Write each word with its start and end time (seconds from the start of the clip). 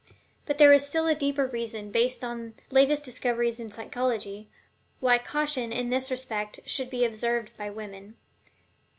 But 0.47 0.57
there 0.57 0.73
is 0.73 0.87
still 0.89 1.05
a 1.05 1.13
deeper 1.13 1.45
reason, 1.45 1.91
based 1.91 2.23
upon 2.23 2.55
the 2.69 2.73
latest 2.73 3.03
discoveries 3.03 3.59
in 3.59 3.69
psychology, 3.71 4.49
why 4.99 5.19
caution 5.19 5.71
in 5.71 5.91
this 5.91 6.09
respect 6.09 6.59
should 6.65 6.89
be 6.89 7.05
observed 7.05 7.55
by 7.55 7.69
women. 7.69 8.15